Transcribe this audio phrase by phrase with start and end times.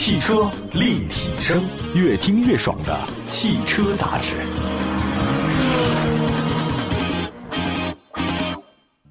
[0.00, 1.62] 汽车立体声，
[1.94, 4.32] 越听越爽的汽车杂志。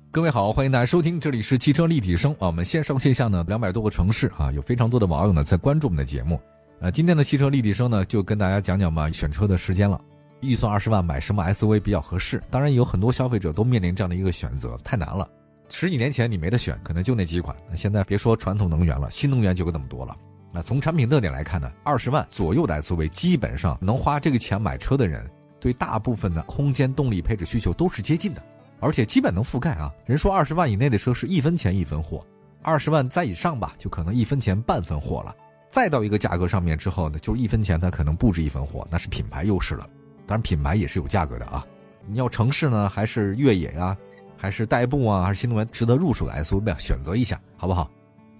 [0.09, 2.47] 各位好，欢迎大家收听，这里是汽车立体声啊。
[2.47, 6.41] 我们线上线下呢两百多个城市啊，有非常多的网友呢在关注我们的节目。
[6.79, 10.01] 呃，今天的汽车立体声呢，就跟大家讲讲嘛，选车的时间了。
[10.39, 12.41] 预算二十万买什么 SUV 比较合适？
[12.49, 15.29] 当然有很多消费者都面临这样的一个选择，太难了。
[15.69, 17.55] 十几年前你没得选，可能就那几款。
[17.69, 20.17] 那现在别说传统能源了，新能源就那么多了。
[20.51, 28.43] 那从产品特点来看呢，二十万左右的 SUV 基本上能花这个钱买车的人，对大部分的空间、动力、配置需求都是接近的，
[28.79, 29.93] 而且基本能覆盖啊。
[30.05, 32.25] 人说二十万以内的车是一分钱一分货，
[32.63, 35.35] 二十万再以上吧，就可能一分钱半分货了。
[35.69, 39.87] 再到一个价格上面之后呢，就是一分钱它可能不止一分货，那是品牌优势了。
[40.25, 41.63] 当然品牌也是有价格的啊。
[42.07, 43.95] 你要城市呢，还是越野呀？
[44.35, 46.77] 还是代步啊，还是新能源值得入手的 SUV 啊？
[46.79, 47.91] 选择一下好不好？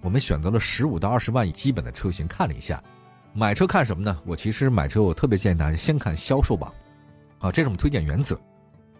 [0.02, 2.82] 我们选择了十五到二十万以基本的车型，看了一下。
[3.32, 4.18] 买车看什么呢？
[4.26, 6.72] 我其实买车，我特别建议大家先看销售榜，
[7.38, 8.38] 啊，这是我们推荐原则。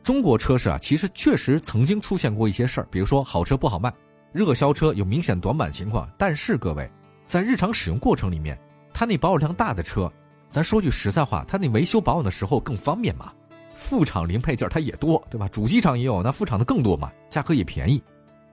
[0.03, 3.92] 中国车市啊，其实确实曾经出现过一些事儿，比如说好车不好卖，
[4.33, 6.09] 热销车有明显短板情况。
[6.17, 6.91] 但是各位，
[7.27, 8.59] 在日常使用过程里面，
[8.95, 10.11] 它那保有量大的车，
[10.48, 13.33] 咱说句实在话，它那维修保养的时候更方便嘛。
[13.75, 15.48] 副厂零配件它也多，对吧？
[15.48, 18.03] 主机厂也有，那副厂的更多嘛，价格也便宜。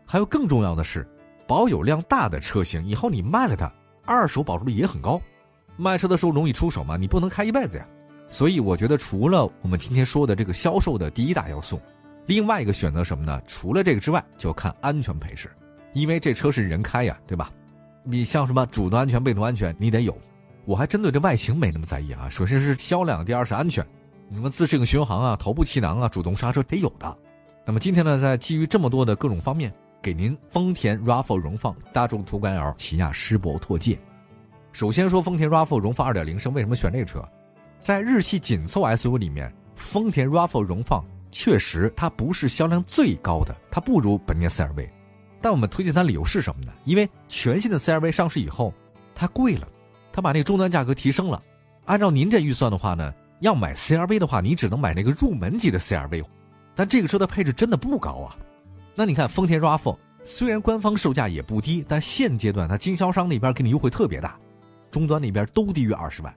[0.05, 1.07] 还有更重要的是，
[1.47, 3.71] 保有量大的车型，以后你卖了它，
[4.05, 5.19] 二手保值率也很高。
[5.77, 7.87] 卖车的时候容易出手嘛，你不能开一辈子呀。
[8.29, 11.79] 所以我觉得，除了我们今天说的这个销售的第一大要素，
[12.25, 13.41] 另外一个选择什么呢？
[13.47, 15.49] 除了这个之外，就看安全配置，
[15.93, 17.49] 因为这车是人开呀，对吧？
[18.03, 20.17] 你像什么主动安全、被动安全，你得有。
[20.65, 23.85] 我还针对这外形没那么在意啊，首先是销量，第二是安全。
[24.33, 27.17] 什么自适应巡航啊、头部气囊啊、主动刹车得有的。
[27.65, 33.97] 那么今天呢，在基于这么多的各种方面，给您丰田 RAV4 荣放、大众途观 L、起亚狮铂拓界。
[34.71, 37.23] 首先说丰田 RAV4 荣放2.0升，为什么选这个车？
[37.79, 44.89] 在日系紧凑 SUV 里面，丰田 RAV4 荣放确实它不是销量最高的，它不如本田 CR-V。
[45.41, 46.71] 但我们推荐它理由是什么呢？
[46.85, 48.73] 因为全新的 CR-V 上市以后，
[49.13, 49.67] 它贵了，
[50.11, 51.41] 它把那个终端价格提升了。
[51.85, 53.13] 按照您这预算的话呢？
[53.39, 56.25] 要买 CRV 的话，你只能买那个入门级的 CRV，
[56.73, 58.35] 但这个车的配置真的不高啊。
[58.99, 64.39] 那你看丰田 RAV4，虽然官方售价也不低，但现阶段它经销商那边给你优惠特别大，
[64.89, 66.35] 终端那边都低于二十万。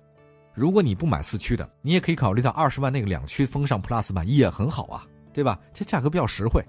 [0.52, 5.58] 如果你不买四驱的，你也可以考虑到二十万那个两驱风尚 Plus 版也很好啊，对吧？
[5.72, 6.62] 这价格比较实惠。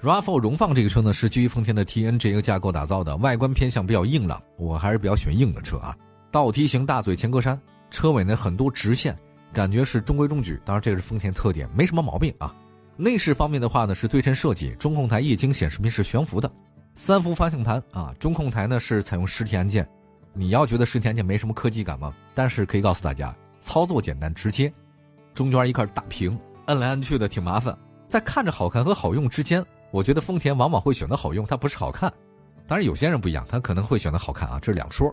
[0.00, 5.94] RAV4 荣放这个车呢，是基于丰田的 TNGA 架构打造的，外观偏向比较硬朗，我还是比较喜欢硬的车啊。
[6.30, 7.58] 倒梯形大嘴前格栅，
[7.90, 9.14] 车尾呢很多直线。
[9.52, 12.54] 感觉是中规中矩，当然这个是丰田特点，没什么毛病啊。
[12.96, 16.50] 内饰方面的话呢，是对称设计，中控台液晶显示屏是悬浮的，
[16.94, 19.88] 三幅方向盘啊，中控台呢是采用实体按键。
[20.32, 22.14] 你要觉得实体按键没什么科技感吗？
[22.34, 24.72] 但是可以告诉大家，操作简单直接。
[25.34, 27.76] 中间一块大屏，按来按去的挺麻烦。
[28.08, 32.12] 在看着好看和好用之间，我觉得丰田往往会选择好用，它不是好看。
[32.66, 35.12] 当然有些人不一样，他可能会选择好看啊，这是两说。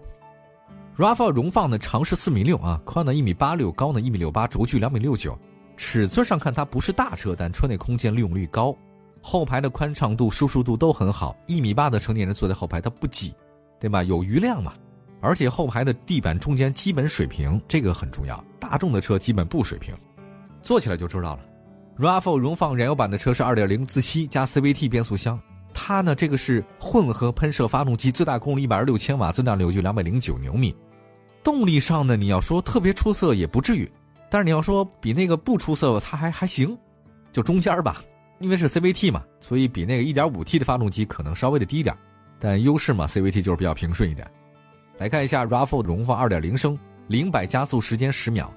[0.98, 5.38] RAV4 荣放呢，长是四米六啊，宽呢一米八六，高呢一米六八，轴距两米六九。
[5.82, 8.78] 尺寸上看它不是大车，但车内空间利用率高，
[9.20, 11.36] 后排的宽敞度、舒适度都很好。
[11.48, 13.34] 一米八的成年人坐在后排它不挤，
[13.80, 14.04] 对吧？
[14.04, 14.76] 有余量嘛。
[15.22, 18.42] 而且后排的地板中间基本水平，这个很重要。
[18.60, 19.96] 大众的车基本不水平，
[20.62, 21.40] 坐起来就知道了。
[21.98, 25.38] RAV4 荣放燃油版的车是二点零自吸加 CVT 变速箱。
[25.74, 30.76] 它呢，这个是混合喷射发动机，最大功率一百二十六千瓦，最大扭矩两百零九牛米。
[31.44, 33.92] 动力上呢，你要说特别出色也不至于，
[34.32, 36.76] 但是你要说比那个不出色，它还还行，
[37.34, 38.02] 就中间吧。
[38.40, 41.96] 因为是 CVT 嘛，所以比那个一点五 T 的发动机可能稍微的低点，
[42.40, 44.26] 但优势嘛，CVT 就是比较平顺一点。
[44.98, 48.52] 来看一下 RAV4 的荣放二点零升，零百加速时间十秒，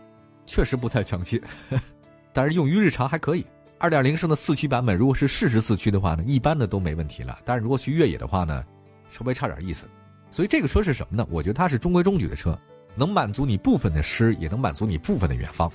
[0.47, 1.43] 确实不太抢气，
[2.33, 3.45] 但是用于日常还可以。
[3.79, 7.41] 二点零升的四驱版本，如果是适时四驱的话呢，一般的都没问题了。
[7.45, 8.65] 但是如果去越野的话呢，
[9.11, 9.87] 稍微差点意思。
[10.31, 11.27] 所以这个车是什么呢？
[11.31, 12.59] 我觉得它是中规中矩的车，
[12.95, 15.71] 能满足你部分的诗，也能满足你部分的远方。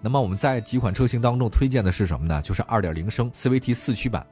[0.00, 2.42] 那么我们在几款车型当中推荐的是什么呢？
[2.42, 4.26] 就是二点零升 CVT 四驱版，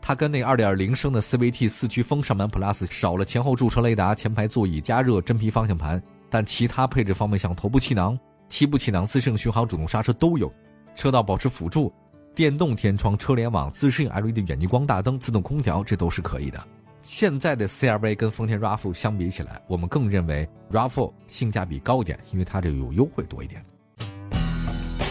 [0.00, 8.18] 它跟那二点零升的 CVT 四驱风尚版 Plus 少了前后驻车雷达、前排座椅加热、真皮方向盘，但其他配置方面像头部气囊、
[8.48, 10.52] 七部气囊、自适应巡航、主动刹车都有，
[10.94, 11.92] 车道保持辅助。
[12.34, 16.62] 电动天窗、车联网、自适应 LED 远近光大灯、自动空调，这都是可以的。
[17.06, 23.64] 现在的 CRV 跟丰田 RAV4 相比起来，我们更认为 RAV4 性价比高一点，因为它这个有优惠多一点。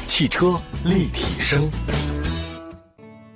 [0.06, 1.72] 汽车立体声。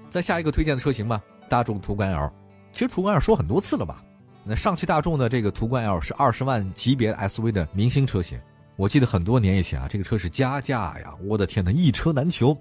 [0.09, 2.29] 再下一个推荐的车型吧，大众途观 L。
[2.73, 4.03] 其实途观 L 说很多次了吧，
[4.43, 8.37] 那上汽大众的这个途观 L 是二十万级别 SUV 的明星车型，
[8.75, 12.57] 我记得很多年以前啊，这个车是加价呀，我的天呐，一车难求，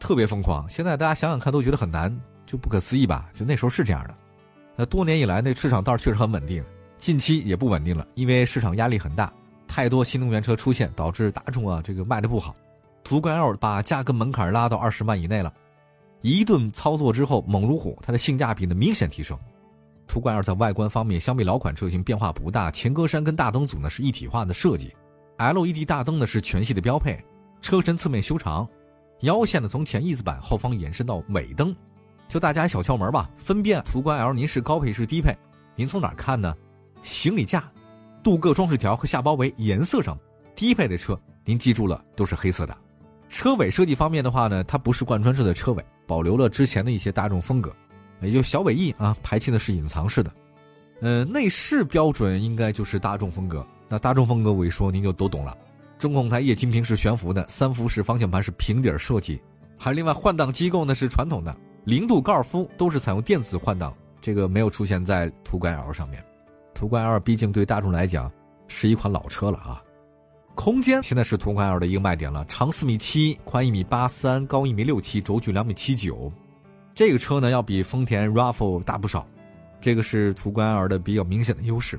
[0.00, 0.66] 特别疯狂。
[0.66, 3.28] 现在大家想想看，都觉得很难，就不可思议吧？
[3.34, 4.14] 就那时候是这样的。
[4.76, 6.62] 那多年以来，那市场倒是确实很稳定，
[6.98, 9.32] 近期也不稳定了，因为市场压力很大，
[9.66, 12.54] 太多新能源车出现，导致大众啊这个卖的不好。
[13.02, 15.52] 途观 L 把价格门槛拉到二十万以内了，
[16.20, 19.38] 一顿操作之后猛如虎，它的性价比呢明显提升。
[20.06, 24.94] 途观 L 在外观方面相比老款车型变化不大，前格栅跟大灯组呢是一体化的设计
[25.38, 27.18] ，LED 大灯呢是全系的标配，
[27.62, 28.68] 车身侧面修长，
[29.20, 31.74] 腰线呢从前翼子板后方延伸到尾灯。
[32.28, 35.36] 就大家小窍门吧，分辨途观 L 您是高配是低配，
[35.74, 36.54] 您从哪看呢？
[37.02, 37.62] 行李架、
[38.22, 40.18] 镀铬装饰条和下包围颜色上，
[40.56, 42.76] 低配的车您记住了都是黑色的。
[43.28, 47.72] 车尾设计方面的话呢，它不是贯穿式的车尾，保留了之前的一些大众风格，
[48.20, 50.32] 也就小尾翼啊，排气呢是隐藏式的。
[51.00, 53.64] 呃，内饰标准应该就是大众风格。
[53.88, 55.56] 那大众风格我一说您就都懂了。
[55.98, 59.40] 中控台液晶屏是悬浮的，三辐式方向盘是平底设计，
[59.78, 61.56] 还有另外换挡机构呢是传统的。
[61.86, 66.20] 零度高尔夫都是采用电子换挡，这个没有出现在途观 L 上面。
[66.74, 68.28] 途观 L 毕竟对大众来讲
[68.66, 69.80] 是一款老车了啊。
[70.56, 76.32] 空间现在是途观 L 的一个卖点了，长四米七，宽一米八三，高一米六七，轴距两米七九。
[76.92, 79.24] 这个车呢要比丰田 RAV4 大不少，
[79.80, 81.96] 这个是途观 L 的比较明显的优势。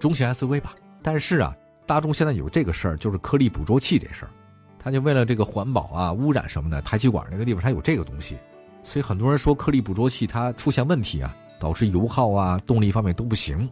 [0.00, 0.74] 中型 SUV 吧，
[1.04, 1.54] 但是啊，
[1.86, 4.30] 大众现在有这个事儿，就是颗粒捕捉器这事儿，
[4.76, 8.36] 它就为了这个环保啊、污染什么的，排气管那个地方它有这个东西。
[8.82, 13.70] 所以很多人说颗粒捕捉器它出现问题啊，导致油耗啊、动力方面都不行，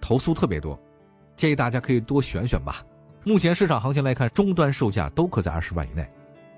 [0.00, 0.78] 投诉特别多。
[1.36, 2.84] 建议大家可以多选选吧。
[3.24, 6.08] 目前市场行情来看，终端售价都可在二十万以内，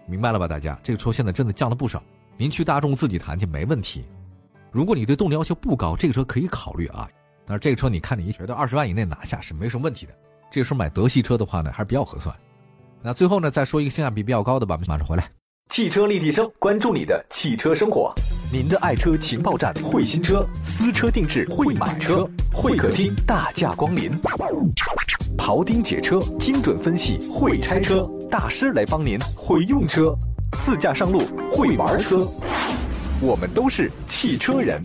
[0.06, 0.48] 明白了吧？
[0.48, 2.02] 大家，这个车现在真的降了不少。
[2.36, 4.04] 您去大众自己谈去没问题。
[4.70, 7.08] 如果你对动力要求不高，这个车可以考虑啊。
[7.44, 10.14] 但是这个车你看你觉得二十万以内拿下是没什么问题的。
[10.50, 12.34] 这个时候买德系车的话呢，还是比较合算。
[13.02, 15.28] 那最后呢，再说一个性价比比较高的吧，马上回来。
[15.72, 18.12] 汽车立体声，关注你的汽车生活。
[18.52, 24.12] 您的爱车情报站，会新车，私车定制，会买车，会客厅大驾光临。
[25.38, 30.14] 庖丁解车，精准分析，会拆车大师来帮您，会用车，
[30.52, 31.20] 自驾上路，
[31.50, 32.18] 会玩车。
[33.22, 34.78] 我们都是汽车人。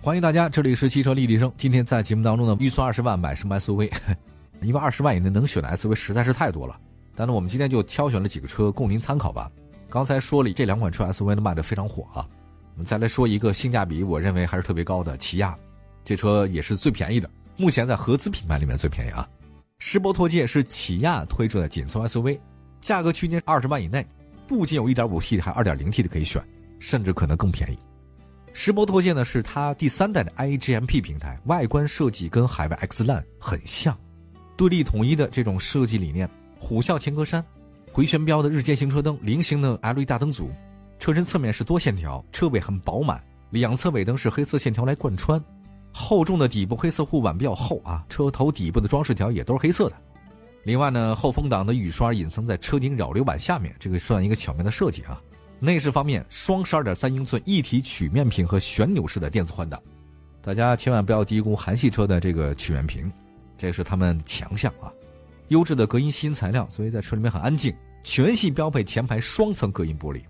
[0.00, 1.52] 欢迎大家，这里是汽车立体声。
[1.58, 3.92] 今天在节目当中呢，预算二十万买什么 SUV？
[4.64, 6.74] 因为二十万以内能选的 SUV 实在是太多了。
[7.16, 9.50] 但是我们今天就挑选了几个车供您参考吧。
[9.88, 12.28] 刚才说了这两款车 SUV 都卖的非常火啊，
[12.74, 15.56] 我们再来说一个性价比我认为还是特别高的起亚，
[16.04, 19.26] 这车也是最便宜的，目前在合资品牌里面最便宜啊。
[19.78, 22.38] 狮铂拓界是起亚推出的紧凑 SUV，
[22.80, 24.06] 价格区间二十万以内，
[24.46, 26.42] 不仅有 1.5T 的，还 2.0T 的可以选，
[26.78, 27.78] 甚至可能更便宜。
[28.52, 33.96] 狮铂拓界呢是它第三代的 iGMP 平台，外观设计跟海外 X 烂很像，
[34.56, 36.28] 对立统一的这种设计理念。
[36.58, 37.42] 虎啸前格栅，
[37.92, 40.50] 回旋标的日间行车灯，菱形的 LED 大灯组，
[40.98, 45.42] 车身侧面是多线条，车尾很饱满，两侧尾灯是黑色线条来贯穿，
[45.92, 49.96] 厚重的底部黑色护板比较厚啊，车头底部的装饰条也都是黑色的。
[50.64, 55.20] 另外呢，后风挡的雨刷隐藏在车顶扰流板下面，这个算一个巧妙的设计啊。
[55.60, 59.80] 内饰方面，双十二点三英寸一体曲面屏和旋钮式的电子换挡，
[60.42, 63.10] 大家千万不要低估韩系车的这个曲面屏，
[63.56, 64.92] 这是他们强项啊。
[65.48, 67.74] 优质的隔音吸音材料，所以在车里面很安静。
[68.02, 70.22] 全系标配前排双层隔音玻璃，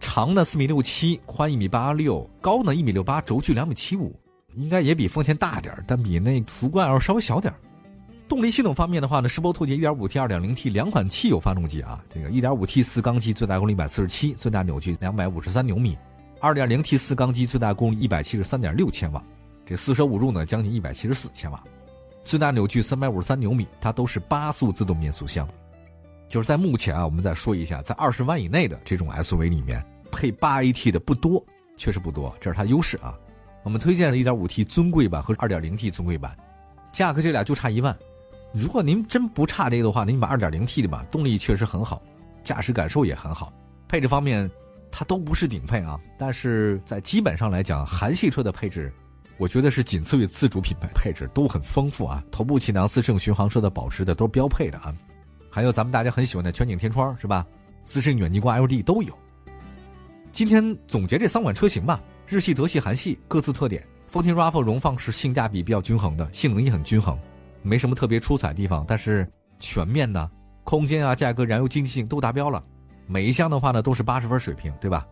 [0.00, 4.18] 长呢四米六七，宽一米八六，高呢一米六八，轴距两米七五，
[4.54, 7.52] 应该也比丰田大点但比那途观 L 稍微小点
[8.26, 15.98] 动力系统方面的话呢，狮铂拓界 1.5T、2.0T 两款汽油发动机啊，这个 1.5T 四缸机最大功率147，最大扭矩253牛米
[16.40, 19.22] ；2.0T 四缸机最大功率173.6千瓦，
[19.66, 21.62] 这四舍五入呢将近174千瓦。
[22.24, 25.48] 最大扭矩三百五十三牛米，它都是八速自动变速箱。
[26.28, 31.44] 就是在目前啊，我们再说一下，在二十万以内的这种 SUV 里面，配八 AT 的不多，
[31.76, 33.18] 确实不多，这是它优势啊。
[33.64, 36.36] 我们推荐了一点五 T 尊贵版和二点零 T 尊贵版，
[36.90, 37.96] 价格这俩就差一万。
[38.54, 42.02] 如果您真不差这个的话，您买二点零 T 的吧，动力确实很好，
[42.42, 43.52] 驾驶感受也很好，
[43.86, 44.50] 配置方面
[44.90, 48.92] 它都不是顶配啊，但是在基本上来讲，韩系车的配置。
[49.38, 52.22] 我觉得是仅次于自主品牌，配置都很丰富啊。
[52.30, 54.94] 头部气囊、自适应巡航车的保持的都是标配的啊。
[55.50, 57.46] 还有咱们大家很喜欢的全景天窗是吧？
[57.84, 59.12] 自适应远近光 LED 都有。
[60.30, 63.86] 今天总结这三款车型吧，日系、德系、韩系各自特点。
[64.06, 67.18] 丰田 RAV4 荣放是性价比比较均衡的，性能也很均衡，
[67.62, 69.26] 没什么特别出彩的地方，但是
[69.58, 70.30] 全面呢，
[70.64, 72.62] 空间啊、价格、燃油经济性都达标了。
[73.06, 75.06] 每一项的话呢都是八十分水平，对吧？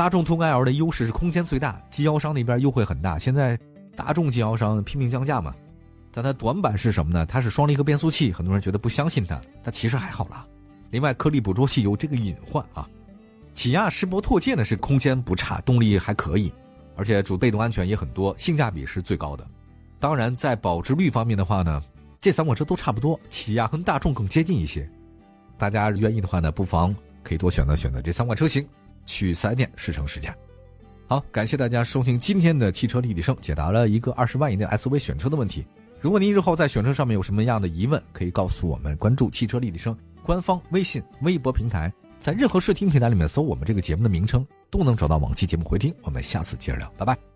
[0.00, 3.18] 大众途安 L 的优势是空间最大，经销商那边优惠很大。
[3.18, 3.54] 现在
[3.94, 5.54] 大众经销商拼命降价嘛，
[6.10, 7.26] 但它短板是什么呢？
[7.26, 10.46] 它是双离合变速器，很多人觉得不相信它，但其实还好啦。
[10.90, 12.88] 另外，颗粒捕捉器有这个隐患啊。
[13.52, 16.50] 起亚世博拓界呢是空间不差，动力还可以，
[16.96, 19.46] 而且主被动安全也很多，性价比是最高的。
[19.98, 21.82] 当然，在保值率方面的话呢，
[22.22, 24.90] 这三款车都差不多，起亚和大众更接近一些。
[25.58, 28.66] 大家愿意的话呢，不妨可以多选择选择这三款车型。
[29.04, 30.34] 去四 S 店试乘试驾。
[31.06, 35.66] 好，感谢大家收听今天的汽车立体声，解答了一个二十万以内 SUV 选车的问题。
[36.00, 45.94] 如果您日后在选车上面有什么样的疑问，可以告诉我们，关注汽车立体声官方微信、微博平台，在任何视听平台里面搜我们这个节目的名称，都能找到往期节目回听。
[46.02, 47.29] 我们下次接着聊，拜拜。